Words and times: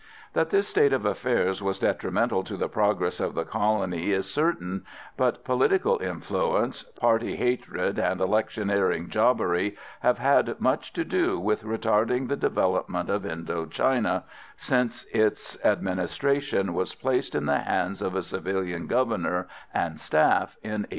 That 0.33 0.49
this 0.49 0.67
state 0.67 0.93
of 0.93 1.05
affairs 1.05 1.61
was 1.61 1.77
detrimental 1.77 2.43
to 2.45 2.57
the 2.57 2.67
progress 2.67 3.19
of 3.19 3.35
the 3.35 3.45
colony 3.45 4.09
is 4.11 4.27
certain, 4.27 4.83
but 5.15 5.43
political 5.43 5.99
influence, 6.01 6.81
party 6.99 7.35
hatred 7.35 7.99
and 7.99 8.19
electioneering 8.19 9.09
jobbery 9.09 9.77
have 9.99 10.17
had 10.17 10.59
much 10.59 10.91
to 10.93 11.05
do 11.05 11.39
with 11.39 11.61
retarding 11.61 12.29
the 12.29 12.35
development 12.35 13.11
of 13.11 13.27
Indo 13.27 13.67
China, 13.67 14.23
since 14.57 15.05
its 15.11 15.55
administration 15.63 16.73
was 16.73 16.95
placed 16.95 17.35
in 17.35 17.45
the 17.45 17.59
hands 17.59 18.01
of 18.01 18.15
a 18.15 18.23
civilian 18.23 18.87
governor 18.87 19.47
and 19.71 19.99
staff 19.99 20.57
in 20.63 20.87
1886. 20.87 20.89